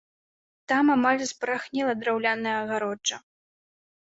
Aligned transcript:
Там 0.71 0.85
амаль 0.95 1.21
спарахнела 1.31 1.93
драўляная 2.01 2.55
агароджа. 2.63 3.17